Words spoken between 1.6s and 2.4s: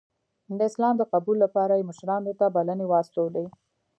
یې مشرانو